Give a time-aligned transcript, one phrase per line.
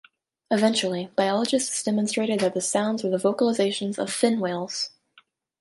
[0.49, 4.89] Eventually, biologists demonstrated that the sounds were the vocalizations of fin whales.